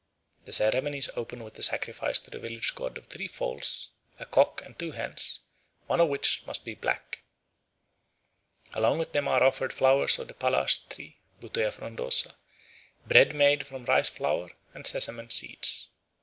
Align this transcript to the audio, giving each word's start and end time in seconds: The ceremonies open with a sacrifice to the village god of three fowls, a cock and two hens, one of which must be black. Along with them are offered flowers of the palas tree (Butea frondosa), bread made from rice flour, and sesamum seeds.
The 0.45 0.53
ceremonies 0.53 1.11
open 1.15 1.43
with 1.43 1.59
a 1.59 1.61
sacrifice 1.61 2.17
to 2.21 2.31
the 2.31 2.39
village 2.39 2.73
god 2.73 2.97
of 2.97 3.05
three 3.05 3.27
fowls, 3.27 3.89
a 4.17 4.25
cock 4.25 4.63
and 4.65 4.73
two 4.79 4.93
hens, 4.93 5.41
one 5.85 6.01
of 6.01 6.09
which 6.09 6.41
must 6.47 6.65
be 6.65 6.73
black. 6.73 7.23
Along 8.73 8.97
with 8.97 9.11
them 9.11 9.27
are 9.27 9.43
offered 9.43 9.71
flowers 9.71 10.17
of 10.17 10.27
the 10.27 10.33
palas 10.33 10.79
tree 10.89 11.19
(Butea 11.39 11.71
frondosa), 11.71 12.33
bread 13.05 13.35
made 13.35 13.67
from 13.67 13.85
rice 13.85 14.09
flour, 14.09 14.49
and 14.73 14.85
sesamum 14.85 15.31
seeds. 15.31 15.89